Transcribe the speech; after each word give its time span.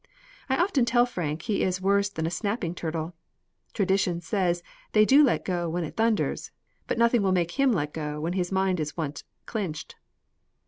I 0.49 0.57
often 0.57 0.83
tell 0.85 1.05
Frank 1.05 1.43
he 1.43 1.61
is 1.61 1.79
worse 1.79 2.09
than 2.09 2.25
a 2.25 2.31
snapping 2.31 2.73
turtle. 2.73 3.13
Tradition 3.71 4.19
says 4.19 4.63
they 4.93 5.05
do 5.05 5.23
let 5.23 5.45
go 5.45 5.69
when 5.69 5.83
it 5.83 5.95
thunders, 5.95 6.49
but 6.87 6.97
nothing 6.97 7.21
will 7.21 7.31
make 7.31 7.51
him 7.51 7.71
let 7.71 7.93
go 7.93 8.19
when 8.19 8.33
his 8.33 8.51
mind 8.51 8.79
is 8.79 8.97
once 8.97 9.23
clinched." 9.45 9.95